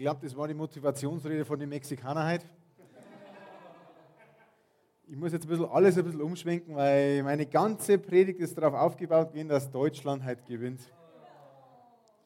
[0.00, 2.46] ich glaube, das war die Motivationsrede von den Mexikanern heute.
[5.06, 8.72] Ich muss jetzt ein bisschen alles ein bisschen umschwenken, weil meine ganze Predigt ist darauf
[8.72, 10.80] aufgebaut gewesen, dass Deutschland heute gewinnt.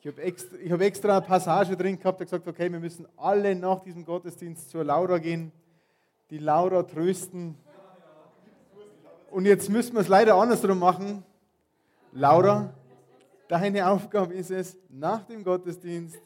[0.00, 3.56] Ich habe extra, hab extra eine Passage drin gehabt, der gesagt, okay, wir müssen alle
[3.56, 5.50] nach diesem Gottesdienst zur Laura gehen,
[6.30, 7.56] die Laura trösten.
[9.32, 11.24] Und jetzt müssen wir es leider andersrum machen.
[12.12, 12.72] Laura,
[13.48, 16.20] deine Aufgabe ist es, nach dem Gottesdienst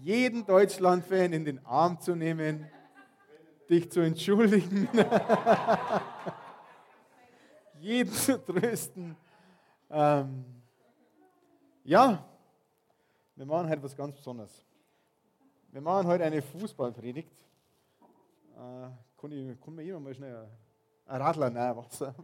[0.00, 2.68] jeden Deutschland-Fan in den Arm zu nehmen,
[3.68, 4.88] dich zu entschuldigen,
[7.80, 9.16] jeden zu trösten.
[9.90, 10.44] Ähm,
[11.84, 12.24] ja,
[13.36, 14.64] wir machen heute was ganz Besonderes.
[15.70, 17.32] Wir machen heute eine Fußballpredigt.
[18.54, 18.88] Äh,
[19.20, 20.48] kann, ich, kann mir jemand mal schnell
[21.06, 22.14] ein Radler nein, Wasser?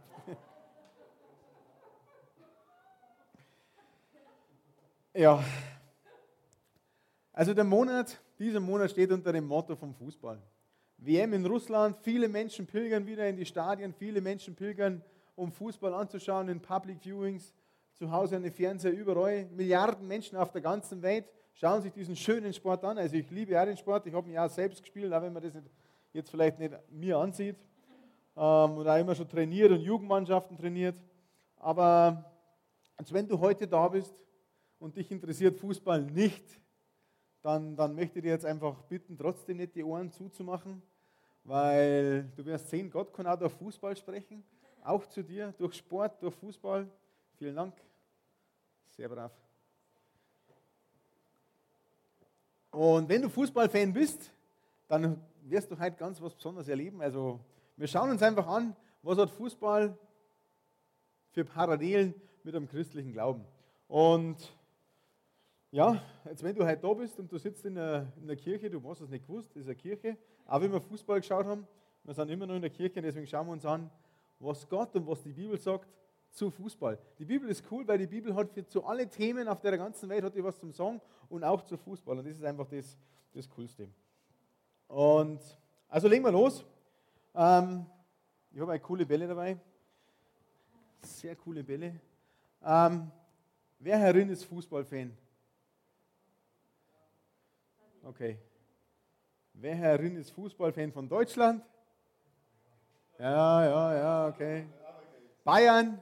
[5.13, 5.43] ja,
[7.41, 10.39] also der Monat, dieser Monat steht unter dem Motto vom Fußball.
[10.97, 15.03] WM in Russland, viele Menschen pilgern wieder in die Stadien, viele Menschen pilgern,
[15.35, 17.55] um Fußball anzuschauen in Public Viewings,
[17.95, 19.47] zu Hause an den Fernseher, überall.
[19.55, 21.25] Milliarden Menschen auf der ganzen Welt
[21.55, 22.99] schauen sich diesen schönen Sport an.
[22.99, 25.41] Also ich liebe auch den Sport, ich habe ihn ja selbst gespielt, auch wenn man
[25.41, 25.53] das
[26.13, 27.57] jetzt vielleicht nicht mir ansieht.
[28.37, 31.01] Ähm, und auch immer schon trainiert und Jugendmannschaften trainiert.
[31.55, 32.23] Aber
[32.97, 34.13] als wenn du heute da bist
[34.77, 36.61] und dich interessiert Fußball nicht,
[37.41, 40.81] dann, dann möchte ich dir jetzt einfach bitten, trotzdem nicht die Ohren zuzumachen,
[41.43, 44.43] weil du wirst sehen, Gott kann auch durch Fußball sprechen,
[44.83, 46.87] auch zu dir, durch Sport, durch Fußball.
[47.37, 47.73] Vielen Dank.
[48.85, 49.31] Sehr brav.
[52.71, 54.31] Und wenn du Fußballfan bist,
[54.87, 57.01] dann wirst du heute ganz was Besonderes erleben.
[57.01, 57.39] Also
[57.75, 59.97] wir schauen uns einfach an, was hat Fußball
[61.31, 62.13] für Parallelen
[62.43, 63.43] mit einem christlichen Glauben.
[63.87, 64.37] Und
[65.71, 68.69] ja, jetzt wenn du heute da bist und du sitzt in der, in der Kirche,
[68.69, 71.65] du hast es nicht gewusst, das ist eine Kirche, auch wenn wir Fußball geschaut haben,
[72.03, 73.89] wir sind immer noch in der Kirche, deswegen schauen wir uns an,
[74.39, 75.87] was Gott und was die Bibel sagt
[76.31, 76.97] zu Fußball.
[77.19, 80.09] Die Bibel ist cool, weil die Bibel hat für zu alle Themen auf der ganzen
[80.09, 80.99] Welt hat die was zum Sagen
[81.29, 82.17] und auch zu Fußball.
[82.17, 82.97] Und das ist einfach das,
[83.33, 83.87] das Coolste.
[84.87, 85.39] Und
[85.87, 86.65] also legen wir los.
[87.35, 87.85] Ähm,
[88.51, 89.57] ich habe eine coole Bälle dabei.
[91.01, 91.99] Sehr coole Bälle.
[92.63, 93.11] Ähm,
[93.79, 95.15] wer herin ist Fußballfan?
[98.03, 98.39] Okay.
[99.53, 101.63] Wer herin ist Fußballfan von Deutschland?
[103.19, 104.65] Ja, ja, ja, okay.
[105.43, 105.99] Bayern?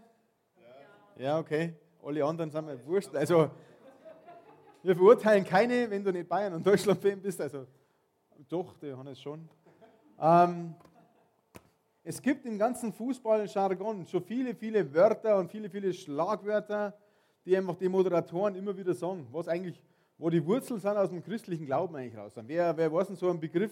[1.18, 1.74] Ja, okay.
[2.02, 3.14] Alle anderen sind mir wurscht.
[3.14, 3.50] Also,
[4.82, 7.42] wir verurteilen keine, wenn du nicht Bayern und Deutschland-Fan bist.
[7.42, 7.68] Also,
[8.48, 9.50] doch, der Johannes schon.
[10.22, 10.76] Ähm,
[12.04, 16.98] es gibt im ganzen Fußball-Jargon schon viele, viele Wörter und viele, viele Schlagwörter,
[17.44, 19.84] die einfach die Moderatoren immer wieder sagen, was eigentlich
[20.20, 22.34] wo die Wurzeln sind aus dem christlichen Glauben eigentlich raus.
[22.36, 23.72] Wer, wer weiß denn so ein Begriff,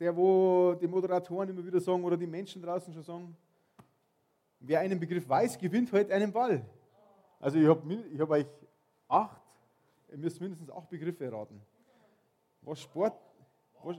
[0.00, 3.36] der wo die Moderatoren immer wieder sagen oder die Menschen draußen schon sagen,
[4.58, 6.64] wer einen Begriff weiß, gewinnt heute einen Ball.
[7.38, 8.46] Also ich habe ich hab euch
[9.06, 9.42] acht,
[10.10, 11.60] ihr müsst mindestens acht Begriffe erraten.
[12.62, 13.20] Was Sport,
[13.82, 13.98] was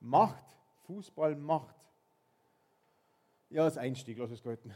[0.00, 0.44] Macht,
[0.86, 1.76] Fußball macht.
[3.48, 4.70] Ja, als Einstieg, lass es gelten.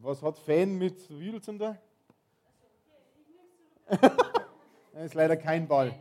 [0.00, 1.78] Was hat Fan mit Wiedel zum da?
[3.88, 4.00] Das
[5.04, 5.94] ist leider kein Ball.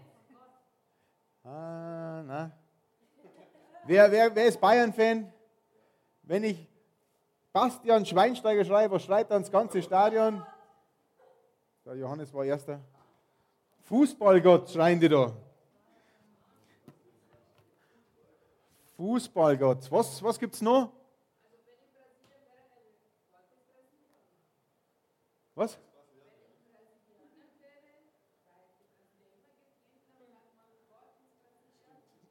[1.44, 2.52] Ah, na.
[3.86, 5.32] Wer, wer, wer ist Bayern-Fan?
[6.24, 6.68] Wenn ich
[7.54, 8.98] Bastian Schweinsteiger schreibe,
[9.30, 10.46] dann das ganze Stadion?
[11.86, 12.80] Der Johannes war erster.
[13.84, 15.32] Fußballgott schreien die da.
[18.98, 19.92] Fußballgott.
[19.92, 20.92] Was, was gibt es noch?
[25.54, 25.78] Was?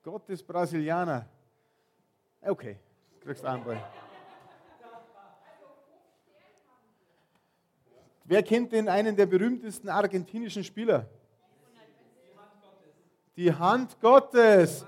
[0.04, 1.26] Gott ist Brasilianer.
[2.42, 2.76] Okay,
[3.20, 3.64] kriegst einen.
[8.24, 11.08] Wer kennt denn einen der berühmtesten argentinischen Spieler?
[13.34, 14.84] Die Hand Gottes.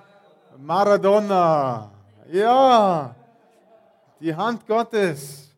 [0.59, 1.91] Maradona.
[2.29, 3.17] Ja,
[4.21, 5.51] die Hand Gottes.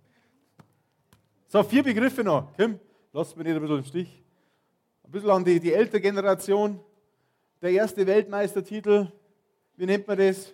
[1.48, 2.52] So, vier Begriffe noch.
[2.56, 2.78] Kim,
[3.12, 4.22] lass mich nicht ein bisschen im Stich.
[5.02, 6.78] Ein bisschen an die, die ältere Generation.
[7.60, 9.10] Der erste Weltmeistertitel,
[9.78, 10.52] wie nennt man das?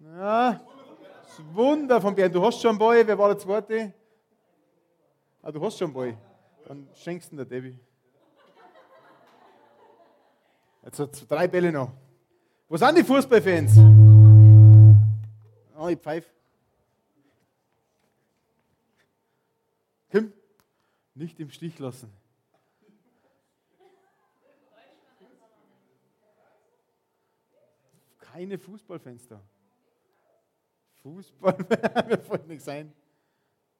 [0.00, 0.60] Ja,
[1.22, 2.32] das Wunder von Bern.
[2.32, 3.92] Du hast schon einen Boy, wer war der zweite?
[5.42, 6.16] Ah, du hast schon einen Boy.
[6.66, 7.78] Dann schenkst du der Debbie.
[10.82, 11.92] Jetzt hat drei Bälle noch.
[12.68, 13.72] Wo sind die Fußballfans?
[15.78, 16.30] Oh, ich pfeife.
[20.10, 20.32] Kim,
[21.14, 22.10] nicht im Stich lassen.
[28.32, 29.40] Keine Fußballfans da.
[31.02, 31.56] Fußball,
[32.08, 32.92] mir fällt nichts ein.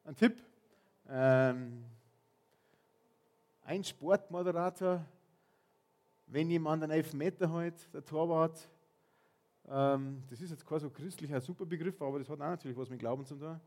[0.04, 0.42] Ein Tipp.
[1.08, 1.84] Ähm,
[3.62, 5.04] ein Sportmoderator,
[6.26, 8.68] wenn jemand einen Elfmeter hält, der Torwart,
[9.68, 12.98] ähm, das ist jetzt kein so christlicher Superbegriff, aber das hat auch natürlich was mit
[12.98, 13.60] Glauben zu tun.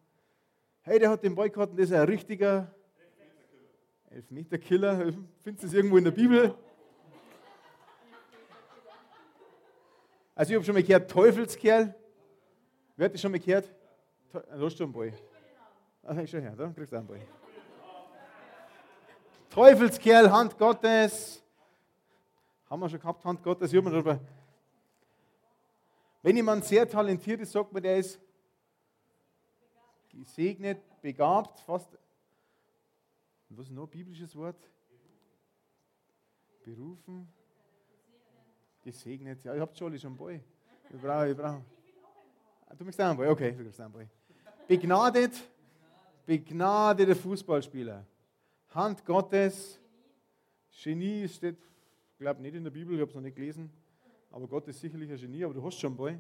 [0.82, 2.74] Hey, der hat den und das ist ein richtiger
[4.10, 5.14] Elfmeterkiller.
[5.44, 6.56] Findest du das irgendwo in der Bibel?
[10.36, 11.94] Also ich habe schon mal gehört, Teufelskerl.
[12.96, 13.70] Wer hat das schon mal gehört?
[14.32, 15.14] Du hast schon einen Ball.
[16.04, 17.22] Ach, schon her, da kriegst du einen Ball.
[19.50, 21.44] Teufelskerl, Hand Gottes.
[22.68, 23.72] Haben wir schon gehabt, Hand Gottes.
[23.72, 24.20] Ich darüber.
[26.24, 28.20] Wenn jemand sehr talentiert ist, sagt man, der ist
[30.10, 31.96] gesegnet, begabt, fast.
[33.50, 34.58] Was ist noch ein biblisches Wort?
[36.64, 37.32] Berufen.
[38.84, 39.44] Gesegnet.
[39.44, 40.42] Ja, ich habe schon schon einen Boy.
[40.90, 41.64] Ich brauche, ich brauche.
[42.78, 43.28] Du möchtest einen Boy?
[43.30, 44.08] Okay, du kriegst einen Boy.
[44.68, 45.32] Begnadet,
[46.26, 48.06] begnadeter Fußballspieler.
[48.70, 49.80] Hand Gottes.
[50.84, 51.60] Genie steht,
[52.12, 53.72] ich glaube nicht in der Bibel, ich habe es noch nicht gelesen.
[54.32, 56.20] Aber Gott ist sicherlich ein Genie, aber du hast schon einen Boy.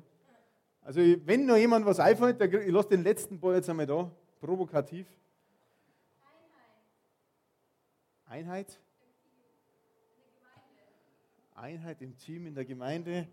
[0.81, 5.07] Also, wenn noch jemand was einfällt, ich lasse den letzten Ball jetzt einmal da, provokativ.
[8.25, 8.67] Einheit?
[8.67, 8.79] Einheit
[12.01, 13.25] im Team, in der Gemeinde.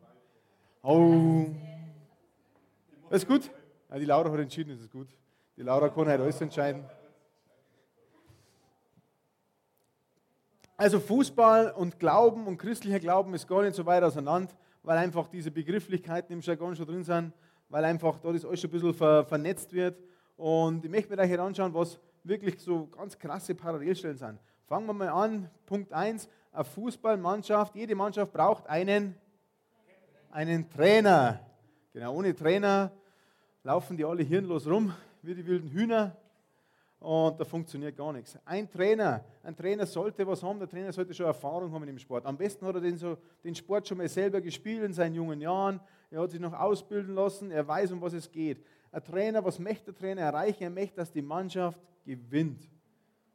[0.82, 1.46] Oh.
[3.10, 3.50] ist gut?
[3.90, 5.08] Ja, die Laura hat entschieden, ist gut.
[5.56, 6.84] Die Laura kann halt alles entscheiden.
[10.76, 14.54] Also Fußball und Glauben und christlicher Glauben ist gar nicht so weit auseinander,
[14.84, 17.32] weil einfach diese Begrifflichkeiten im Jargon schon drin sind,
[17.68, 20.00] weil einfach dort das alles schon ein bisschen ver vernetzt wird.
[20.36, 24.38] Und ich möchte mir euch anschauen, was wirklich so ganz krasse Parallelstellen sind.
[24.66, 29.14] Fangen wir mal an, Punkt 1, eine Fußballmannschaft, jede Mannschaft braucht einen,
[30.30, 31.40] einen Trainer.
[31.92, 32.92] Genau, ohne Trainer
[33.62, 36.16] laufen die alle hirnlos rum, wie die wilden Hühner
[37.00, 38.38] und da funktioniert gar nichts.
[38.44, 42.26] Ein Trainer, ein Trainer sollte was haben, der Trainer sollte schon Erfahrung haben im Sport.
[42.26, 45.40] Am besten hat er den, so, den Sport schon mal selber gespielt in seinen jungen
[45.40, 45.80] Jahren,
[46.10, 48.62] er hat sich noch ausbilden lassen, er weiß, um was es geht.
[48.92, 50.64] Ein Trainer, was möchte der Trainer erreichen?
[50.64, 52.68] Er möchte, dass die Mannschaft gewinnt.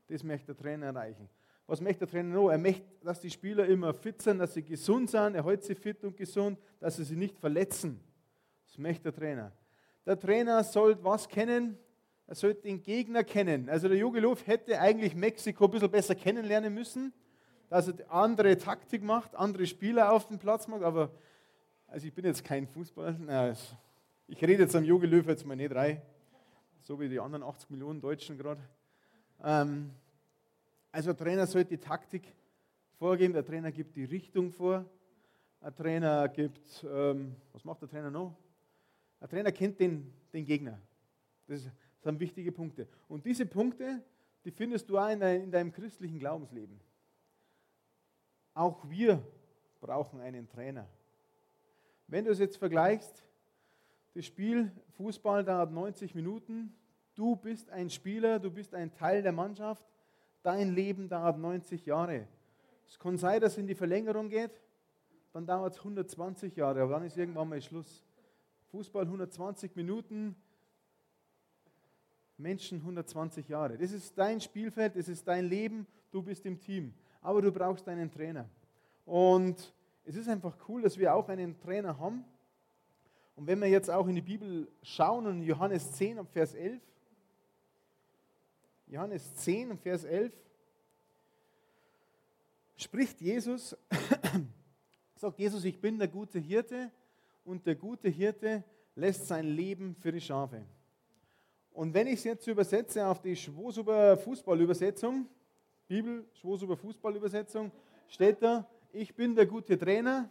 [0.07, 1.27] Das möchte der Trainer erreichen.
[1.67, 2.49] Was möchte der Trainer noch?
[2.49, 5.75] Er möchte, dass die Spieler immer fit sind, dass sie gesund sind, er hält sie
[5.75, 7.99] fit und gesund, dass sie sich nicht verletzen.
[8.67, 9.51] Das möchte der Trainer.
[10.05, 11.77] Der Trainer soll was kennen?
[12.27, 13.69] Er sollte den Gegner kennen.
[13.69, 17.13] Also der Jogi Löw hätte eigentlich Mexiko ein bisschen besser kennenlernen müssen,
[17.69, 21.11] dass er andere Taktik macht, andere Spieler auf den Platz macht, aber
[21.87, 23.55] also ich bin jetzt kein Fußballer.
[24.27, 26.01] ich rede jetzt am Jogi Löw jetzt mal nicht rein,
[26.81, 28.61] so wie die anderen 80 Millionen Deutschen gerade.
[29.43, 29.91] Ähm,
[30.95, 32.33] also der Trainer sollte die Taktik
[32.97, 34.85] vorgeben, der Trainer gibt die Richtung vor,
[35.61, 38.33] der Trainer gibt, ähm, was macht der Trainer noch?
[39.19, 40.79] Der Trainer kennt den, den Gegner.
[41.47, 42.87] Das sind wichtige Punkte.
[43.09, 44.01] Und diese Punkte,
[44.45, 46.79] die findest du auch in, dein, in deinem christlichen Glaubensleben.
[48.53, 49.21] Auch wir
[49.81, 50.87] brauchen einen Trainer.
[52.07, 53.21] Wenn du es jetzt vergleichst,
[54.13, 56.73] das Spiel Fußball dauert 90 Minuten,
[57.15, 59.83] du bist ein Spieler, du bist ein Teil der Mannschaft
[60.45, 62.27] dein Leben dauert 90 Jahre.
[62.87, 64.51] Es kann sein, dass es in die Verlängerung geht,
[65.33, 68.05] dann dauert es 120 Jahre, aber dann ist irgendwann mal Schluss.
[68.71, 70.35] Fußball 120 Minuten,
[72.37, 73.77] Menschen 120 Jahre.
[73.77, 76.93] Das ist dein Spielfeld, das ist dein Leben, du bist im Team.
[77.21, 78.47] Aber du brauchst einen Trainer.
[79.05, 79.73] Und
[80.03, 82.23] es ist einfach cool, dass wir auch einen Trainer haben.
[83.35, 86.81] Und wenn wir jetzt auch in die Bibel schauen, in Johannes 10 ab Vers 11,
[88.87, 90.31] Johannes 10, Vers 11,
[92.77, 93.75] spricht Jesus,
[95.15, 96.91] sagt Jesus, ich bin der gute Hirte
[97.43, 98.63] und der gute Hirte
[98.95, 100.63] lässt sein Leben für die Schafe.
[101.71, 105.27] Und wenn ich es jetzt übersetze auf die Schwosuber Fußballübersetzung,
[105.87, 107.71] Bibel, Schwosuber Fußballübersetzung,
[108.07, 110.29] steht da, ich bin der gute Trainer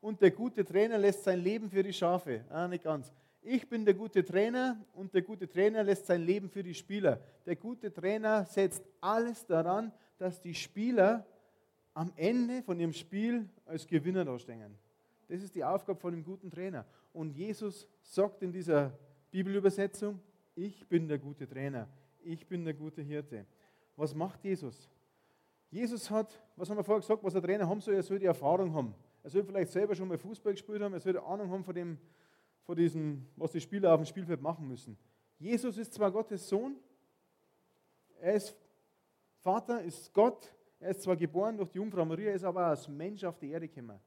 [0.00, 2.44] und der gute Trainer lässt sein Leben für die Schafe.
[2.50, 3.12] Ah, nicht ganz.
[3.42, 7.20] Ich bin der gute Trainer und der gute Trainer lässt sein Leben für die Spieler.
[7.46, 11.26] Der gute Trainer setzt alles daran, dass die Spieler
[11.94, 14.76] am Ende von ihrem Spiel als Gewinner dastehen.
[15.28, 16.84] Das ist die Aufgabe von einem guten Trainer.
[17.12, 18.92] Und Jesus sagt in dieser
[19.30, 20.20] Bibelübersetzung,
[20.54, 21.88] ich bin der gute Trainer,
[22.22, 23.46] ich bin der gute Hirte.
[23.96, 24.90] Was macht Jesus?
[25.70, 28.26] Jesus hat, was haben wir vorher gesagt, was ein Trainer haben soll, er soll die
[28.26, 28.94] Erfahrung haben.
[29.22, 31.98] Er soll vielleicht selber schon mal Fußball gespielt haben, er soll Ahnung haben von dem,
[32.70, 34.96] von diesem, was die Spieler auf dem Spielfeld machen müssen.
[35.40, 36.76] Jesus ist zwar Gottes Sohn,
[38.20, 38.56] er ist
[39.40, 43.24] Vater, ist Gott, er ist zwar geboren durch die Jungfrau Maria, ist aber als Mensch
[43.24, 43.98] auf die Erde gekommen.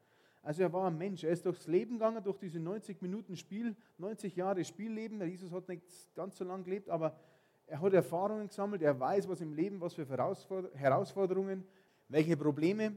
[0.42, 3.76] Also er war ein Mensch, er ist durchs Leben gegangen, durch diese 90 Minuten Spiel,
[3.98, 5.22] 90 Jahre Spielleben.
[5.28, 5.84] Jesus hat nicht
[6.16, 7.20] ganz so lange gelebt, aber
[7.68, 11.66] er hat Erfahrungen gesammelt, er weiß, was im Leben, was für Herausforderungen,
[12.08, 12.94] welche Probleme,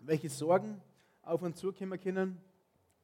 [0.00, 0.82] welche Sorgen
[1.22, 2.36] auf uns zukommen können.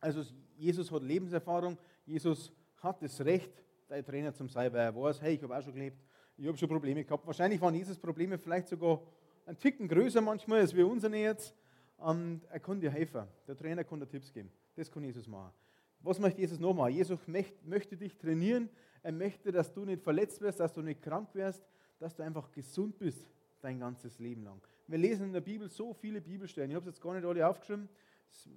[0.01, 0.23] Also
[0.63, 1.77] Jesus hat Lebenserfahrung,
[2.07, 3.53] Jesus hat das Recht,
[3.89, 5.99] dein Trainer zum sein, weil er weiß, hey, ich habe auch schon gelebt,
[6.37, 7.27] ich habe schon Probleme gehabt.
[7.27, 9.01] Wahrscheinlich waren Jesus Probleme vielleicht sogar
[9.45, 11.55] ein Ticken größer manchmal als wir unsere jetzt.
[11.97, 13.27] Und er kann dir helfen.
[13.47, 14.51] Der Trainer kann dir Tipps geben.
[14.75, 15.53] Das kann Jesus machen.
[16.01, 16.95] Was möchte Jesus noch machen?
[16.95, 17.21] Jesus
[17.65, 18.69] möchte dich trainieren.
[19.03, 21.65] Er möchte, dass du nicht verletzt wirst, dass du nicht krank wirst,
[21.99, 24.61] dass du einfach gesund bist dein ganzes Leben lang.
[24.87, 26.71] Wir lesen in der Bibel so viele Bibelstellen.
[26.71, 27.89] Ich habe es jetzt gar nicht alle aufgeschrieben.
[28.31, 28.49] Es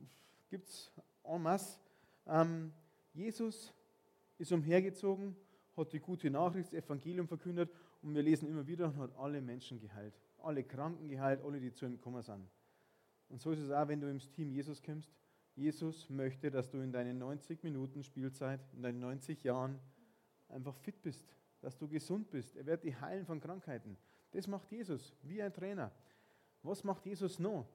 [0.50, 0.92] gibt es
[1.24, 1.80] en masse.
[2.28, 2.74] Ähm,
[3.14, 3.74] Jesus
[4.38, 5.36] ist umhergezogen,
[5.76, 9.42] hat die gute Nachricht, das Evangelium verkündet und wir lesen immer wieder und hat alle
[9.42, 10.14] Menschen geheilt.
[10.40, 12.48] Alle Kranken geheilt, alle, die zu ihm gekommen sind.
[13.30, 15.12] Und so ist es auch, wenn du ins Team Jesus kommst.
[15.56, 19.80] Jesus möchte, dass du in deinen 90 Minuten Spielzeit, in deinen 90 Jahren
[20.50, 21.26] einfach fit bist,
[21.62, 22.56] dass du gesund bist.
[22.56, 23.98] Er wird dich heilen von Krankheiten.
[24.32, 25.92] Das macht Jesus, wie ein Trainer.
[26.62, 27.66] Was macht Jesus noch?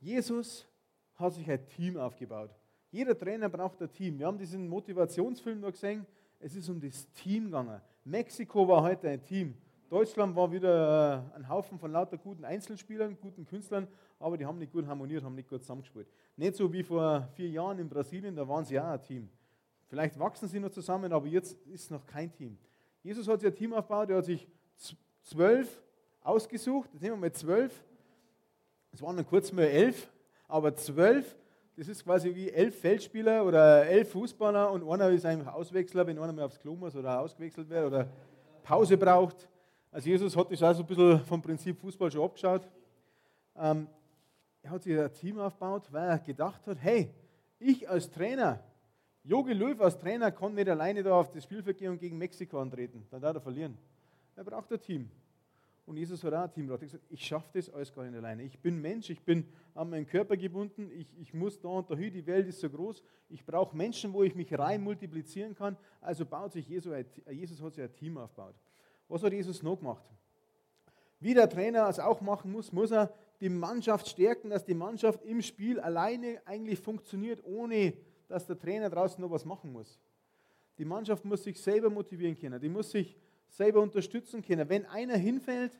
[0.00, 0.66] Jesus
[1.14, 2.50] hat sich ein Team aufgebaut.
[2.94, 4.20] Jeder Trainer braucht ein Team.
[4.20, 6.06] Wir haben diesen Motivationsfilm noch gesehen.
[6.38, 7.80] Es ist um das Team gegangen.
[8.04, 9.56] Mexiko war heute ein Team.
[9.88, 13.88] Deutschland war wieder äh, ein Haufen von lauter guten Einzelspielern, guten Künstlern,
[14.20, 16.06] aber die haben nicht gut harmoniert, haben nicht gut zusammengespielt.
[16.36, 19.28] Nicht so wie vor vier Jahren in Brasilien, da waren sie auch ein Team.
[19.88, 22.56] Vielleicht wachsen sie noch zusammen, aber jetzt ist noch kein Team.
[23.02, 24.46] Jesus hat sich ein Team aufgebaut, er hat sich
[25.20, 25.82] zwölf
[26.22, 27.84] ausgesucht, jetzt nehmen wir mal zwölf,
[28.92, 30.08] es waren dann kurz mal elf,
[30.46, 31.36] aber zwölf,
[31.76, 36.18] das ist quasi wie elf Feldspieler oder elf Fußballer und einer ist einfach Auswechsler, wenn
[36.18, 38.08] einer mal aufs Klo muss oder ausgewechselt wird oder
[38.62, 39.48] Pause braucht.
[39.90, 42.68] Also Jesus hat das auch so ein bisschen vom Prinzip Fußball schon abgeschaut.
[43.56, 43.88] Ähm,
[44.62, 47.10] er hat sich ein Team aufgebaut, weil er gedacht hat, hey,
[47.58, 48.60] ich als Trainer,
[49.24, 52.60] Jogi Löw als Trainer kann nicht alleine da auf das Spielfeld gehen und gegen Mexiko
[52.60, 53.06] antreten.
[53.10, 53.76] Dann darf er verlieren.
[54.36, 55.10] Er braucht ein Team.
[55.86, 56.82] Und Jesus hat auch ein Team gebracht.
[56.82, 58.42] Er ich schaffe das alles gar nicht alleine.
[58.42, 62.12] Ich bin Mensch, ich bin an meinen Körper gebunden, ich, ich muss da und dahin,
[62.12, 63.02] die Welt ist so groß.
[63.28, 65.76] Ich brauche Menschen, wo ich mich rein multiplizieren kann.
[66.00, 66.94] Also baut sich Jesus,
[67.30, 68.54] Jesus hat sich ein Team aufgebaut.
[69.08, 70.04] Was hat Jesus noch gemacht?
[71.20, 75.22] Wie der Trainer es auch machen muss, muss er die Mannschaft stärken, dass die Mannschaft
[75.24, 77.94] im Spiel alleine eigentlich funktioniert, ohne
[78.28, 80.00] dass der Trainer draußen noch was machen muss.
[80.78, 83.16] Die Mannschaft muss sich selber motivieren können, die muss sich
[83.56, 84.68] selber unterstützen können.
[84.68, 85.78] Wenn einer hinfällt,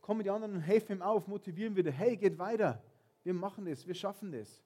[0.00, 2.82] kommen die anderen und helfen ihm auf, motivieren wieder, hey, geht weiter,
[3.24, 4.62] wir machen das, wir schaffen das.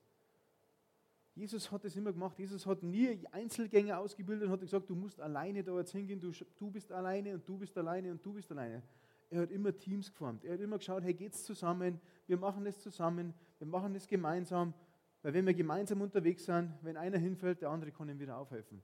[1.35, 2.38] Jesus hat das immer gemacht.
[2.38, 6.30] Jesus hat nie Einzelgänger ausgebildet und hat gesagt, du musst alleine da jetzt hingehen, du,
[6.59, 8.82] du bist alleine und du bist alleine und du bist alleine.
[9.30, 10.44] Er hat immer Teams geformt.
[10.44, 14.75] Er hat immer geschaut, hey, geht's zusammen, wir machen das zusammen, wir machen das gemeinsam.
[15.23, 18.82] Weil wenn wir gemeinsam unterwegs sind, wenn einer hinfällt, der andere kann ihm wieder aufhelfen.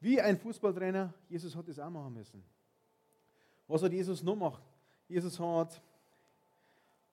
[0.00, 2.42] Wie ein Fußballtrainer, Jesus hat das auch machen müssen.
[3.70, 4.64] Was hat Jesus noch gemacht?
[5.06, 5.80] Jesus hat,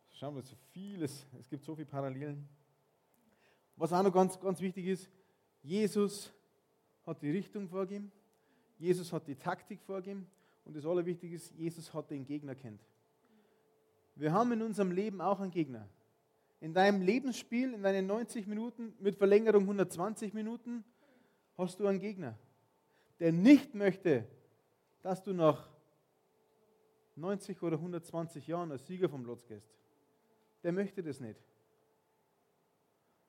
[0.09, 2.49] schauen wir so vieles, es gibt so viele Parallelen.
[3.75, 5.07] Was auch noch ganz, ganz wichtig ist,
[5.61, 6.33] Jesus
[7.05, 8.11] hat die Richtung vorgegeben,
[8.79, 10.25] Jesus hat die Taktik vorgegeben
[10.65, 12.81] und das Allerwichtigste ist, Jesus hat den Gegner kennt.
[14.15, 15.87] Wir haben in unserem Leben auch einen Gegner.
[16.59, 20.83] In deinem Lebensspiel, in deinen 90 Minuten, mit Verlängerung 120 Minuten,
[21.55, 22.35] hast du einen Gegner,
[23.19, 24.27] der nicht möchte,
[25.03, 25.76] dass du nach
[27.17, 29.69] 90 oder 120 Jahren als Sieger vom Platz gehst.
[30.63, 31.39] Der möchte das nicht.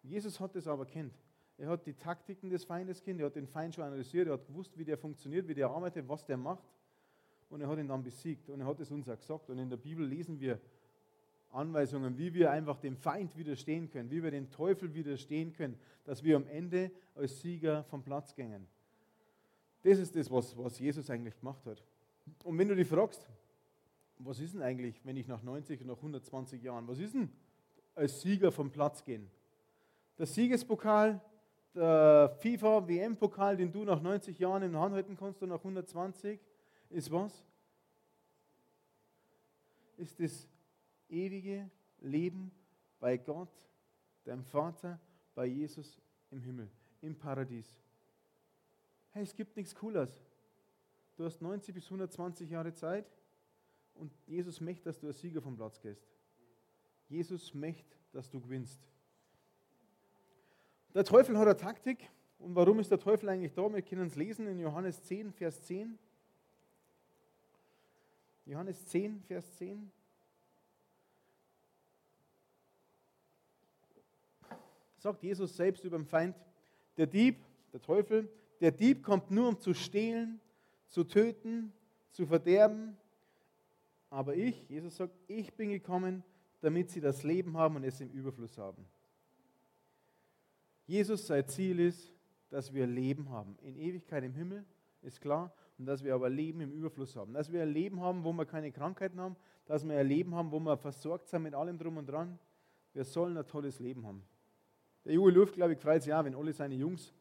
[0.02, 1.14] Jesus hat das aber kennt.
[1.59, 4.47] Er hat die Taktiken des Feindes kennt, er hat den Feind schon analysiert, er hat
[4.47, 6.64] gewusst, wie der funktioniert, wie der arbeitet, was der macht.
[7.50, 9.50] Und er hat ihn dann besiegt und er hat es uns auch gesagt.
[9.50, 10.61] Und in der Bibel lesen wir
[11.50, 16.23] Anweisungen, wie wir einfach dem Feind widerstehen können, wie wir dem Teufel widerstehen können, dass
[16.23, 18.66] wir am Ende als Sieger vom Platz gehen.
[19.83, 21.83] Das ist das, was, was Jesus eigentlich gemacht hat.
[22.45, 23.26] Und wenn du dich fragst,
[24.18, 27.30] was ist denn eigentlich, wenn ich nach 90 und nach 120 Jahren, was ist denn
[27.94, 29.30] als Sieger vom Platz gehen?
[30.18, 31.20] Der Siegespokal,
[31.75, 36.40] der FIFA-WM-Pokal, den du nach 90 Jahren in der Hand halten kannst und nach 120,
[36.90, 37.44] ist was?
[39.96, 40.48] Ist das
[41.08, 41.70] ewige
[42.00, 42.50] Leben
[42.98, 43.50] bei Gott,
[44.25, 44.98] deinem Vater,
[45.34, 46.68] bei Jesus im Himmel,
[47.00, 47.80] im Paradies.
[49.10, 50.22] Hey, es gibt nichts Cooles.
[51.16, 53.06] Du hast 90 bis 120 Jahre Zeit
[53.99, 56.07] und Jesus möchte, dass du als Sieger vom Platz gehst.
[57.09, 58.81] Jesus möchte, dass du gewinnst.
[60.95, 62.09] Der Teufel hat eine Taktik.
[62.38, 63.73] Und warum ist der Teufel eigentlich da?
[63.73, 65.99] Wir können es lesen in Johannes 10, Vers 10.
[68.47, 69.90] Johannes 10, Vers 10.
[74.99, 76.37] Sagt Jesus selbst über den Feind,
[76.97, 78.28] der Dieb, der Teufel,
[78.61, 80.40] der Dieb kommt nur, um zu stehlen,
[80.88, 81.73] zu töten,
[82.11, 82.97] zu verderben.
[84.11, 86.23] Aber ich, Jesus sagt, ich bin gekommen,
[86.61, 88.85] damit sie das Leben haben und es im Überfluss haben.
[90.87, 92.12] Jesus, sein Ziel ist,
[92.49, 93.57] dass wir Leben haben.
[93.62, 94.65] In Ewigkeit im Himmel,
[95.03, 95.53] ist klar.
[95.79, 97.35] Und dass wir aber Leben im Überfluss haben.
[97.35, 99.37] Dass wir ein Leben haben, wo wir keine Krankheiten haben.
[99.67, 102.38] Dass wir ein Leben haben, wo wir versorgt sind mit allem Drum und Dran.
[102.95, 104.23] Wir sollen ein tolles Leben haben.
[105.05, 107.15] Der Joel Luft, glaube ich, freut sich auch, wenn alle seine Jungs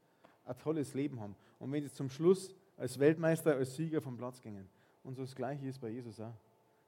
[0.45, 1.35] ein tolles Leben haben.
[1.59, 4.67] Und wenn sie zum Schluss als Weltmeister, als Sieger vom Platz gingen.
[5.03, 6.33] Und so das Gleiche ist bei Jesus auch.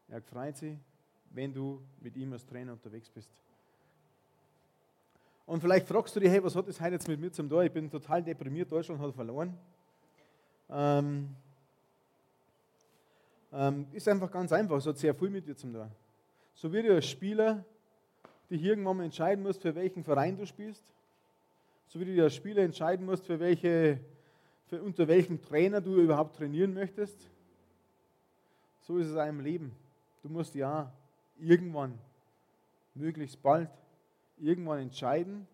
[0.09, 0.75] Er freut sich,
[1.31, 3.29] wenn du mit ihm als Trainer unterwegs bist.
[5.45, 7.63] Und vielleicht fragst du dich, hey, was hat das heute jetzt mit mir zum tun?
[7.63, 9.57] Ich bin total deprimiert, Deutschland hat verloren.
[10.69, 11.35] Ähm,
[13.51, 15.89] ähm, ist einfach ganz einfach, es hat sehr viel mit dir zum tun.
[16.53, 17.63] So wie du als Spieler
[18.49, 20.83] dich irgendwann mal entscheiden musst, für welchen Verein du spielst,
[21.87, 23.99] so wie du als Spieler entscheiden musst, für welche,
[24.67, 27.29] für unter welchem Trainer du überhaupt trainieren möchtest,
[28.81, 29.71] so ist es im Leben.
[30.21, 30.91] Du musst ja
[31.37, 31.97] irgendwann,
[32.93, 33.69] möglichst bald,
[34.37, 35.47] irgendwann entscheiden,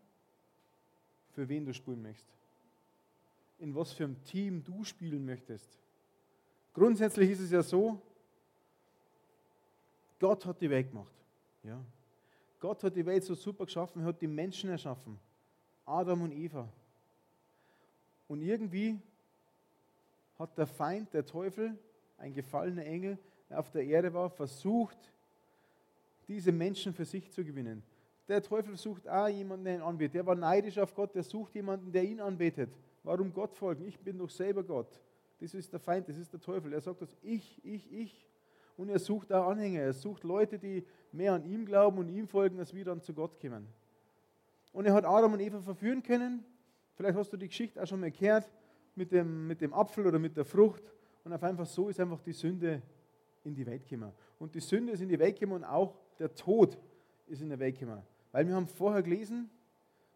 [1.31, 2.37] für wen du spielen möchtest.
[3.59, 5.69] In was für einem Team du spielen möchtest.
[6.73, 8.01] Grundsätzlich ist es ja so,
[10.19, 11.13] Gott hat die Welt gemacht.
[11.63, 11.79] Ja.
[12.59, 15.19] Gott hat die Welt so super geschaffen, er hat die Menschen erschaffen.
[15.85, 16.67] Adam und Eva.
[18.27, 18.99] Und irgendwie
[20.39, 21.77] hat der Feind, der Teufel,
[22.17, 23.17] ein gefallener Engel,
[23.49, 24.97] auf der Erde war, versucht,
[26.27, 27.83] diese Menschen für sich zu gewinnen.
[28.27, 30.15] Der Teufel sucht auch jemanden, der ihn anbetet.
[30.15, 32.71] Der war neidisch auf Gott, der sucht jemanden, der ihn anbetet.
[33.03, 33.85] Warum Gott folgen?
[33.85, 34.99] Ich bin doch selber Gott.
[35.39, 36.73] Das ist der Feind, das ist der Teufel.
[36.73, 38.27] Er sagt das ich, ich, ich.
[38.77, 39.81] Und er sucht auch Anhänger.
[39.81, 43.13] Er sucht Leute, die mehr an ihm glauben und ihm folgen, als wir dann zu
[43.13, 43.67] Gott kommen.
[44.73, 46.43] Und er hat Adam und Eva verführen können.
[46.95, 48.49] Vielleicht hast du die Geschichte auch schon mal gehört
[48.95, 50.83] mit dem, mit dem Apfel oder mit der Frucht.
[51.23, 52.81] Und auf einfach so ist einfach die Sünde
[53.45, 54.11] in die Welt gekommen.
[54.39, 56.77] Und die Sünde ist in die Welt gekommen und auch der Tod
[57.27, 58.01] ist in die Welt gekommen.
[58.31, 59.49] Weil wir haben vorher gelesen,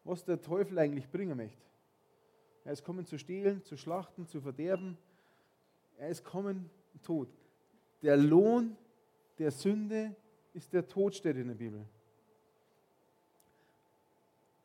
[0.03, 1.61] was der Teufel eigentlich bringen möchte.
[2.65, 4.97] Er ist kommen zu stehlen, zu schlachten, zu verderben.
[5.97, 6.69] Er ist kommen,
[7.03, 7.29] tot.
[8.01, 8.75] Der Lohn
[9.37, 10.15] der Sünde
[10.53, 11.85] ist der Tod, steht in der Bibel.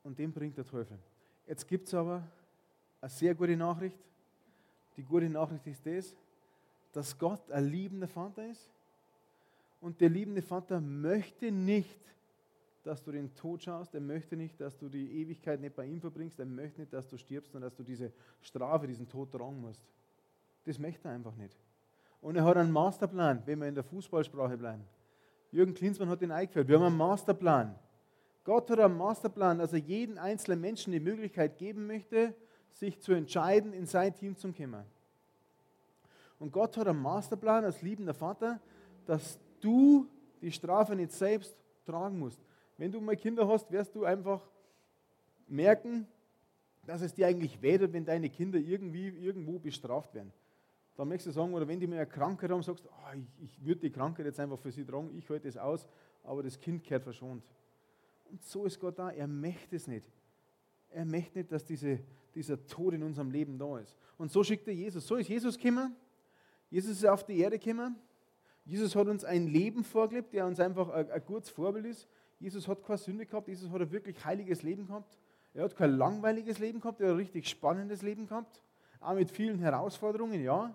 [0.03, 0.99] Und den bringt der Teufel.
[1.47, 2.27] Jetzt gibt es aber
[3.01, 3.99] eine sehr gute Nachricht.
[4.97, 6.15] Die gute Nachricht ist das,
[6.97, 8.71] dass Gott ein liebender Vater ist.
[9.81, 12.01] Und der liebende Vater möchte nicht,
[12.83, 16.01] dass du den Tod schaust, er möchte nicht, dass du die Ewigkeit nicht bei ihm
[16.01, 19.61] verbringst, er möchte nicht, dass du stirbst, sondern dass du diese Strafe, diesen Tod tragen
[19.61, 19.83] musst.
[20.65, 21.57] Das möchte er einfach nicht.
[22.21, 24.85] Und er hat einen Masterplan, wenn wir in der Fußballsprache bleiben.
[25.51, 26.69] Jürgen Klinsmann hat den eingeführt.
[26.69, 27.79] Wir haben einen Masterplan.
[28.45, 32.35] Gott hat einen Masterplan, dass er jeden einzelnen Menschen die Möglichkeit geben möchte,
[32.73, 34.85] sich zu entscheiden, in sein Team zu kommen.
[36.45, 38.61] Und Gott hat einen Masterplan als liebender Vater,
[39.07, 40.07] dass du
[40.43, 42.39] die Strafe nicht selbst tragen musst.
[42.77, 44.43] Wenn du mal Kinder hast, wirst du einfach
[45.49, 46.07] merken,
[46.85, 50.35] dass es dir eigentlich wehtut, wenn deine Kinder irgendwie irgendwo bestraft werden.
[50.97, 53.43] Dann möchtest du sagen, oder wenn die mal eine Krankheit haben, sagst du, oh, ich,
[53.43, 55.89] ich würde die Krankheit jetzt einfach für sie tragen, ich halte das aus,
[56.25, 57.43] aber das Kind gehört verschont.
[58.31, 60.13] Und so ist Gott da, er möchte es nicht.
[60.91, 62.01] Er möchte nicht, dass diese,
[62.35, 63.97] dieser Tod in unserem Leben da ist.
[64.19, 65.07] Und so schickt er Jesus.
[65.07, 65.97] So ist Jesus gekommen.
[66.75, 67.95] Jesus ist auf die Erde gekommen.
[68.65, 72.09] Jesus hat uns ein Leben vorgelebt, der uns einfach ein, ein gutes Vorbild ist.
[72.41, 75.17] Jesus hat keine Sünde gehabt, Jesus hat ein wirklich heiliges Leben gehabt.
[75.55, 78.61] Er hat kein langweiliges Leben gehabt, er hat ein richtig spannendes Leben gehabt.
[78.99, 80.75] Auch mit vielen Herausforderungen, ja.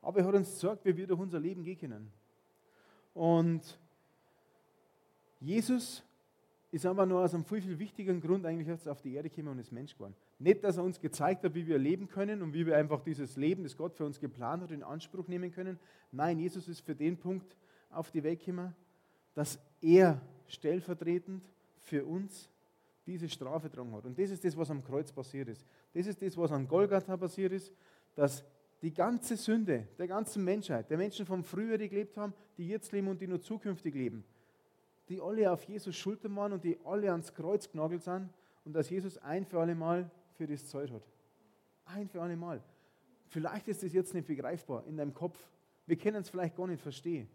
[0.00, 2.12] Aber er hat uns gesagt, wie wir durch unser Leben gehen können.
[3.14, 3.78] Und
[5.38, 6.02] Jesus
[6.72, 9.60] ist aber nur aus einem viel, viel wichtigeren Grund eigentlich auf die Erde gekommen und
[9.60, 10.16] ist Mensch geworden.
[10.42, 13.36] Nicht, dass er uns gezeigt hat, wie wir leben können und wie wir einfach dieses
[13.36, 15.78] Leben, das Gott für uns geplant hat, in Anspruch nehmen können.
[16.10, 17.56] Nein, Jesus ist für den Punkt
[17.90, 18.74] auf die Welt gekommen,
[19.34, 22.50] dass er stellvertretend für uns
[23.06, 24.04] diese Strafe getragen hat.
[24.04, 25.64] Und das ist das, was am Kreuz passiert ist.
[25.94, 27.72] Das ist das, was an Golgatha passiert ist,
[28.16, 28.44] dass
[28.82, 32.90] die ganze Sünde der ganzen Menschheit, der Menschen von früher, die gelebt haben, die jetzt
[32.90, 34.24] leben und die nur zukünftig leben,
[35.08, 38.28] die alle auf Jesus Schultern waren und die alle ans Kreuz genagelt sind
[38.64, 40.10] und dass Jesus ein für alle Mal
[40.42, 41.02] für das Zeug hat.
[41.84, 42.60] Ein für alle Mal.
[43.28, 45.38] Vielleicht ist das jetzt nicht begreifbar in deinem Kopf.
[45.86, 47.28] Wir können es vielleicht gar nicht verstehen.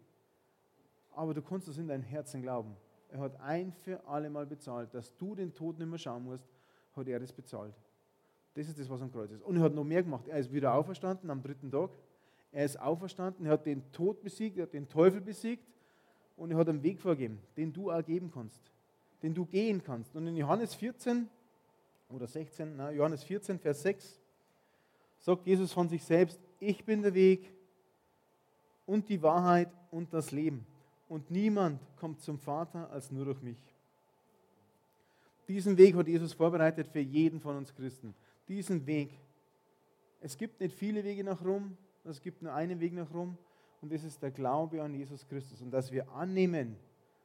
[1.12, 2.76] Aber du kannst es in deinem Herzen glauben.
[3.08, 6.46] Er hat ein für alle Mal bezahlt, dass du den Tod nicht mehr schauen musst,
[6.94, 7.74] hat er das bezahlt.
[8.52, 9.42] Das ist das, was am Kreuz ist.
[9.42, 10.28] Und er hat noch mehr gemacht.
[10.28, 11.90] Er ist wieder auferstanden am dritten Tag.
[12.52, 15.66] Er ist auferstanden, er hat den Tod besiegt, er hat den Teufel besiegt
[16.36, 18.70] und er hat einen Weg vorgegeben, den du auch geben kannst,
[19.22, 20.14] den du gehen kannst.
[20.14, 21.28] Und in Johannes 14
[22.08, 24.20] oder 16, na, Johannes 14, Vers 6
[25.18, 27.52] sagt Jesus von sich selbst, ich bin der Weg
[28.86, 30.66] und die Wahrheit und das Leben.
[31.08, 33.58] Und niemand kommt zum Vater als nur durch mich.
[35.48, 38.14] Diesen Weg hat Jesus vorbereitet für jeden von uns Christen.
[38.48, 39.10] Diesen Weg.
[40.20, 43.36] Es gibt nicht viele Wege nach Rom, es gibt nur einen Weg nach Rom
[43.80, 45.60] und das ist der Glaube an Jesus Christus.
[45.62, 46.76] Und dass wir annehmen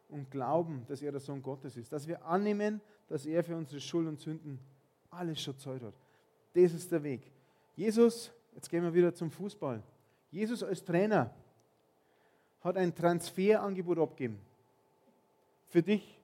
[0.10, 1.92] und glauben, dass er der Sohn Gottes ist.
[1.92, 4.60] Dass wir annehmen, dass er für unsere Schuld und Sünden
[5.14, 5.94] alles schon zahlt hat.
[6.54, 7.32] Das ist der Weg.
[7.76, 9.82] Jesus, jetzt gehen wir wieder zum Fußball.
[10.30, 11.34] Jesus als Trainer
[12.62, 14.40] hat ein Transferangebot abgegeben.
[15.68, 16.20] Für dich,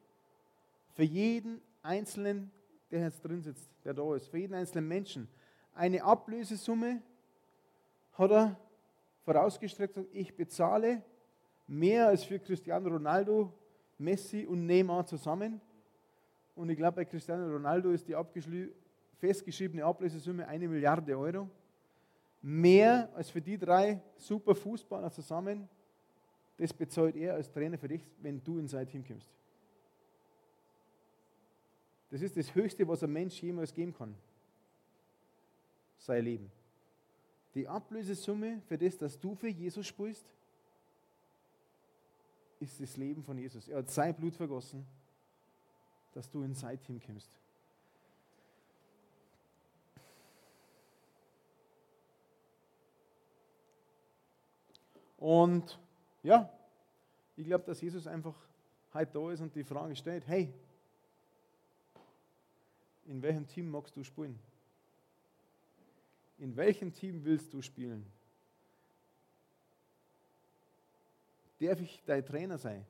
[0.93, 2.52] für jeden Einzelnen,
[2.91, 5.28] der jetzt drin sitzt, der da ist, für jeden einzelnen Menschen.
[5.73, 7.02] Eine Ablösesumme
[8.13, 8.60] hat er
[9.23, 11.02] vorausgestreckt, ich bezahle
[11.67, 13.54] mehr als für Cristiano Ronaldo,
[13.97, 15.62] Messi und Neymar zusammen.
[16.60, 18.15] Und ich glaube, bei Cristiano Ronaldo ist die
[19.17, 21.50] festgeschriebene Ablösesumme eine Milliarde Euro.
[22.41, 25.69] Mehr als für die drei super Fußballer zusammen.
[26.58, 29.30] Das bezahlt er als Trainer für dich, wenn du in sein Team kommst.
[32.12, 34.13] Das ist das Höchste, was ein Mensch jemals geben kann.
[35.98, 36.52] Sein Leben.
[37.54, 40.26] Die Ablösesumme für das, dass du für Jesus spielst,
[42.60, 43.69] ist das Leben von Jesus.
[43.69, 44.86] Er hat sein Blut vergossen,
[46.13, 47.30] dass du in sein Team kommst.
[55.17, 55.78] Und
[56.24, 56.50] ja,
[57.36, 58.36] ich glaube, dass Jesus einfach
[58.93, 60.54] heute da ist und die Frage stellt, hey,
[63.06, 64.39] in welchem Team magst du spielen?
[66.38, 68.06] In welchem Team willst du spielen?
[71.60, 72.86] Darf ich dein Trainer sein?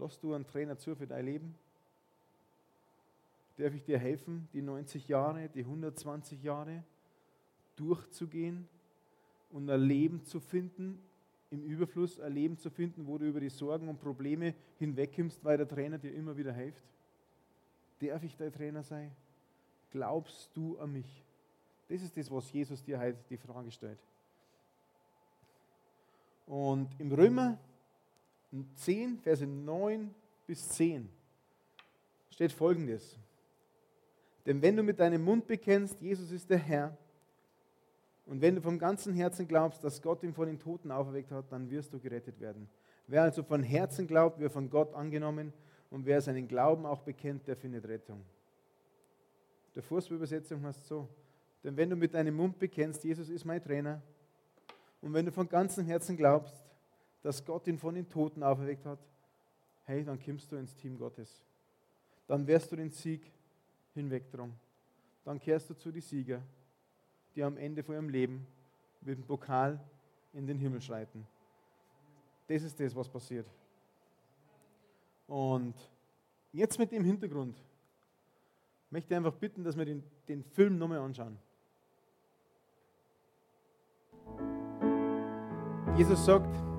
[0.00, 1.54] Lass du einen Trainer zu für dein Leben?
[3.56, 6.82] Darf ich dir helfen, die 90 Jahre, die 120 Jahre
[7.76, 8.66] durchzugehen
[9.50, 10.98] und ein Leben zu finden,
[11.50, 15.58] im Überfluss ein Leben zu finden, wo du über die Sorgen und Probleme hinwegkommst, weil
[15.58, 16.84] der Trainer dir immer wieder hilft?
[18.00, 19.12] Darf ich dein Trainer sein?
[19.90, 21.24] glaubst du an mich?
[21.88, 23.98] Das ist das, was Jesus dir heute die Frage stellt.
[26.46, 27.58] Und im Römer
[28.74, 30.14] 10, Verse 9
[30.46, 31.08] bis 10
[32.30, 33.18] steht folgendes.
[34.46, 36.96] Denn wenn du mit deinem Mund bekennst, Jesus ist der Herr,
[38.26, 41.50] und wenn du vom ganzen Herzen glaubst, dass Gott ihn von den Toten auferweckt hat,
[41.50, 42.68] dann wirst du gerettet werden.
[43.06, 45.52] Wer also von Herzen glaubt, wird von Gott angenommen,
[45.90, 48.24] und wer seinen Glauben auch bekennt, der findet Rettung.
[49.74, 51.08] Der Fußballübersetzung heißt so,
[51.64, 54.00] denn wenn du mit deinem Mund bekennst, Jesus ist mein Trainer,
[55.02, 56.69] und wenn du von ganzem Herzen glaubst,
[57.22, 58.98] dass Gott ihn von den Toten auferweckt hat,
[59.84, 61.44] hey, dann kommst du ins Team Gottes.
[62.26, 63.30] Dann wirst du den Sieg
[63.94, 64.54] hinwegtragen.
[65.24, 66.42] Dann kehrst du zu den Sieger,
[67.34, 68.46] die am Ende von ihrem Leben
[69.00, 69.80] mit dem Pokal
[70.32, 71.26] in den Himmel schreiten.
[72.46, 73.46] Das ist das, was passiert.
[75.26, 75.74] Und
[76.52, 77.56] jetzt mit dem Hintergrund
[78.90, 81.38] möchte einfach bitten, dass wir den, den Film nochmal anschauen.
[85.96, 86.69] Jesus sagt,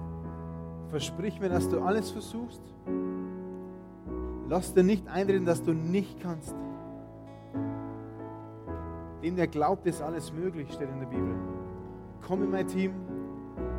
[0.91, 2.61] versprich mir, dass du alles versuchst.
[4.47, 6.53] Lass dir nicht einreden, dass du nicht kannst.
[9.23, 11.35] Dem, der glaubt, ist alles möglich, steht in der Bibel.
[12.27, 12.91] Komm in mein Team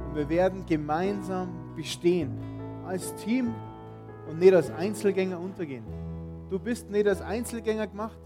[0.08, 2.32] und wir werden gemeinsam bestehen.
[2.86, 3.54] Als Team
[4.28, 5.84] und nicht als Einzelgänger untergehen.
[6.48, 8.18] Du bist nicht als Einzelgänger gemacht,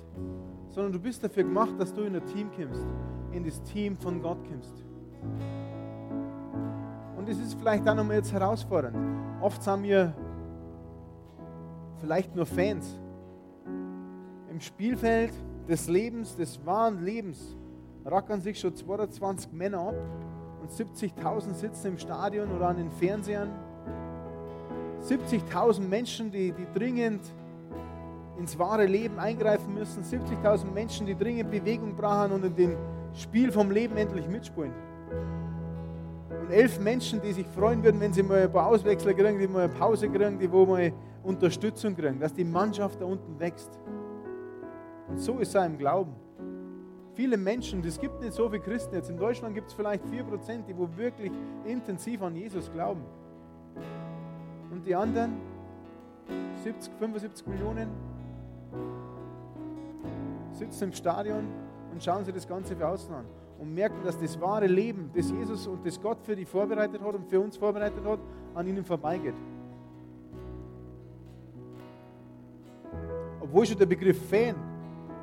[0.71, 2.87] sondern du bist dafür gemacht, dass du in ein Team kommst,
[3.33, 4.85] in das Team von Gott kommst.
[7.27, 8.97] Und es ist vielleicht auch nochmal jetzt herausfordernd.
[9.41, 10.15] Oft sind wir
[12.01, 13.01] vielleicht nur Fans.
[14.49, 15.33] Im Spielfeld
[15.69, 17.57] des Lebens, des wahren Lebens,
[18.05, 19.97] rackern sich schon 22 Männer ab
[20.63, 23.51] und 70.000 sitzen im Stadion oder an den Fernsehern.
[25.03, 27.23] 70.000 Menschen, die, die dringend
[28.39, 30.05] ins wahre Leben eingreifen müssen.
[30.05, 32.77] 70.000 Menschen, die dringend Bewegung brauchen und in dem
[33.15, 34.87] Spiel vom Leben endlich mitspielen.
[36.47, 39.49] Und elf Menschen, die sich freuen würden, wenn sie mal ein paar Auswechsler kriegen, die
[39.49, 40.93] mal eine Pause kriegen, die wo mal
[41.25, 43.81] Unterstützung kriegen, dass die Mannschaft da unten wächst.
[45.09, 46.15] Und so ist es im Glauben.
[47.15, 49.11] Viele Menschen, es gibt nicht so viele Christen jetzt.
[49.11, 51.33] In Deutschland gibt es vielleicht 4%, die wo wirklich
[51.65, 53.03] intensiv an Jesus glauben.
[54.71, 55.41] Und die anderen,
[56.63, 57.89] 70, 75 Millionen,
[60.53, 61.49] sitzen im Stadion
[61.91, 63.25] und schauen sich das Ganze für außen an
[63.59, 67.15] und merken, dass das wahre Leben, das Jesus und das Gott für die vorbereitet hat
[67.15, 68.21] und für uns vorbereitet hat,
[68.55, 69.35] an ihnen vorbeigeht.
[73.41, 74.57] Obwohl schon der Begriff Fan,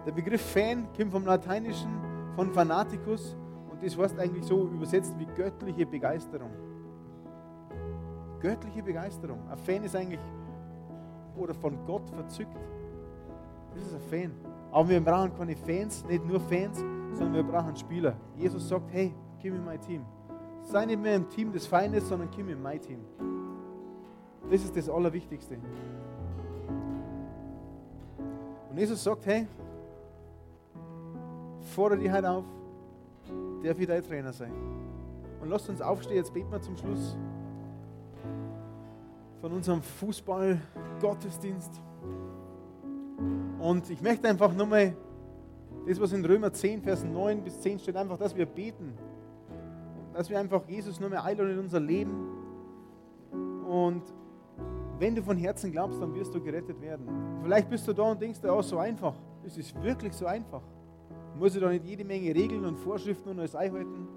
[0.05, 1.91] der Begriff Fan kommt vom Lateinischen,
[2.35, 3.35] von Fanaticus
[3.69, 6.51] und das heißt eigentlich so übersetzt wie göttliche Begeisterung.
[8.39, 9.39] Göttliche Begeisterung.
[9.49, 10.19] Ein Fan ist eigentlich,
[11.37, 12.57] oder von Gott verzückt.
[13.73, 14.31] Das ist ein Fan.
[14.71, 18.15] Aber wir brauchen keine Fans, nicht nur Fans, sondern wir brauchen Spieler.
[18.35, 20.05] Jesus sagt, hey, komm in mein Team.
[20.63, 22.99] Sei nicht mehr im Team des Feindes, sondern komm in mein Team.
[24.49, 25.57] Das ist das Allerwichtigste.
[28.69, 29.47] Und Jesus sagt, hey,
[31.61, 32.45] fordere dich heute auf,
[33.63, 34.51] darf ich dein Trainer sein.
[35.41, 37.17] Und lasst uns aufstehen, jetzt beten wir zum Schluss
[39.41, 41.81] von unserem Fußball-Gottesdienst.
[43.59, 44.95] Und ich möchte einfach nochmal
[45.87, 48.93] das, was in Römer 10, Vers 9 bis 10 steht, einfach, dass wir beten.
[50.13, 52.13] Dass wir einfach Jesus nur mehr einladen in unser Leben.
[53.67, 54.03] Und
[54.99, 57.07] wenn du von Herzen glaubst, dann wirst du gerettet werden.
[57.41, 59.15] Vielleicht bist du da und denkst dir, oh, so einfach.
[59.45, 60.61] Es ist wirklich so einfach.
[61.37, 64.07] Muss ich da nicht jede Menge Regeln und Vorschriften und alles einhalten?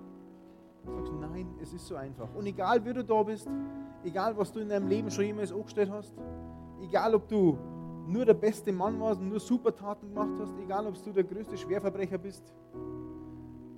[0.85, 2.33] Du sagst, nein, es ist so einfach.
[2.35, 3.49] Und egal, wie du da bist,
[4.05, 6.15] egal, was du in deinem Leben schon jemals angestellt hast,
[6.83, 7.59] egal, ob du
[8.07, 11.57] nur der beste Mann warst und nur Supertaten gemacht hast, egal ob du der größte
[11.57, 12.53] Schwerverbrecher bist.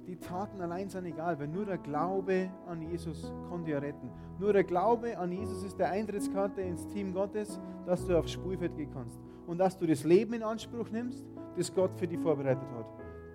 [0.07, 4.11] Die Taten allein sind egal, weil nur der Glaube an Jesus kann dir retten.
[4.39, 8.75] Nur der Glaube an Jesus ist der Eintrittskarte ins Team Gottes, dass du aufs Spielfeld
[8.77, 9.21] gehen kannst.
[9.47, 12.87] Und dass du das Leben in Anspruch nimmst, das Gott für dich vorbereitet hat.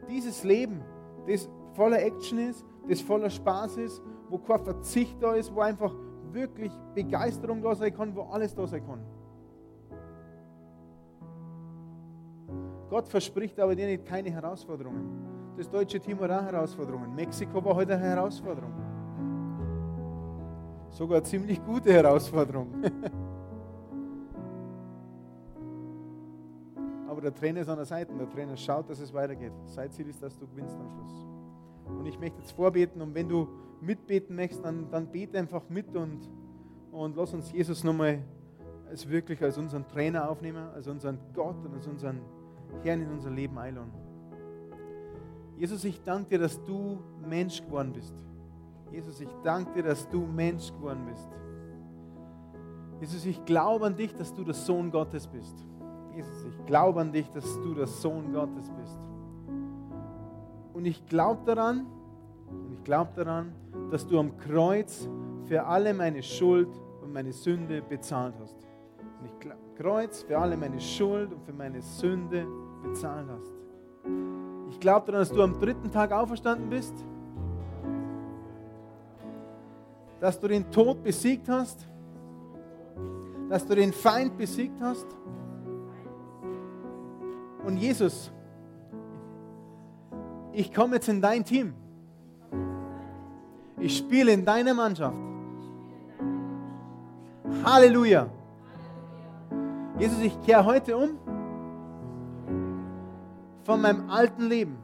[0.09, 0.81] Dieses Leben,
[1.27, 5.93] das voller Action ist, das voller Spaß ist, wo kein Verzicht da ist, wo einfach
[6.31, 9.05] wirklich Begeisterung da sein kann, wo alles da sein kann.
[12.93, 15.55] Gott verspricht aber dir nicht keine Herausforderungen.
[15.57, 17.15] Das deutsche Team hat auch Herausforderungen.
[17.15, 18.71] Mexiko war heute eine Herausforderung.
[20.91, 22.67] Sogar eine ziemlich gute Herausforderung.
[27.07, 28.13] aber der Trainer ist an der Seite.
[28.13, 29.53] Der Trainer schaut, dass es weitergeht.
[29.65, 31.25] Sein Ziel ist, dass du gewinnst am Schluss.
[31.97, 33.47] Und ich möchte jetzt vorbeten und wenn du
[33.81, 36.29] mitbeten möchtest, dann, dann bete einfach mit und,
[36.91, 38.19] und lass uns Jesus nochmal
[38.87, 42.21] als wirklich als unseren Trainer aufnehmen, als unseren Gott und als unseren
[42.83, 43.91] Herrn in unser Leben einladen.
[45.57, 48.15] Jesus, ich danke dir, dass du Mensch geworden bist.
[48.91, 51.29] Jesus, ich danke dir, dass du Mensch geworden bist.
[52.99, 55.57] Jesus, ich glaube an dich, dass du der Sohn Gottes bist.
[56.15, 58.99] Jesus, ich glaube an dich, dass du der Sohn Gottes bist.
[60.73, 61.87] Und ich glaube daran,
[62.49, 63.53] und ich glaube daran,
[63.89, 65.07] dass du am Kreuz
[65.45, 66.69] für alle meine Schuld
[67.01, 68.55] und meine Sünde bezahlt hast.
[69.19, 72.45] Und ich glaube, Kreuz für alle meine Schuld und für meine Sünde
[72.83, 73.53] bezahlt hast.
[74.69, 76.93] Ich glaube daran, dass du am dritten Tag auferstanden bist,
[80.19, 81.87] dass du den Tod besiegt hast,
[83.49, 85.07] dass du den Feind besiegt hast.
[87.65, 88.31] Und Jesus,
[90.51, 91.73] ich komme jetzt in dein Team.
[93.79, 95.17] Ich spiele in deiner Mannschaft.
[97.63, 98.29] Halleluja.
[99.99, 101.19] Jesus, ich kehre heute um
[103.63, 104.77] von meinem alten Leben.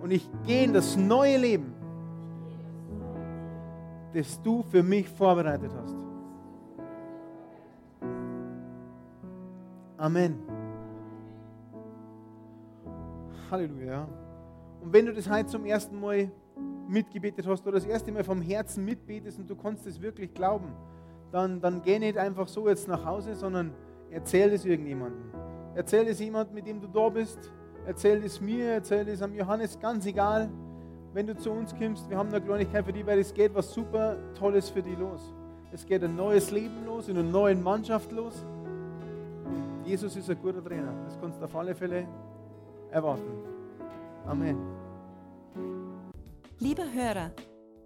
[0.00, 1.74] Und ich gehe in das neue Leben,
[4.14, 5.96] das du für mich vorbereitet hast.
[9.98, 10.38] Amen.
[13.50, 14.08] Halleluja.
[14.82, 16.30] Und wenn du das heute zum ersten Mal
[16.88, 20.72] mitgebetet hast oder das erste Mal vom Herzen mitbetest und du kannst es wirklich glauben,
[21.32, 23.72] dann, dann geh nicht einfach so jetzt nach Hause, sondern
[24.10, 25.30] erzähl es irgendjemandem.
[25.74, 27.38] Erzähl es jemand, mit dem du da bist.
[27.86, 30.50] Erzähl es mir, erzähl es am Johannes, ganz egal.
[31.12, 33.72] Wenn du zu uns kommst, wir haben eine Kleinigkeit für dich, weil es geht was
[33.72, 35.20] super Tolles für dich los.
[35.72, 38.44] Es geht ein neues Leben los, in einer neuen Mannschaft los.
[39.84, 40.92] Jesus ist ein guter Trainer.
[41.04, 42.06] Das kannst du auf alle Fälle
[42.90, 43.30] erwarten.
[44.26, 44.56] Amen.
[46.58, 47.30] Lieber Hörer,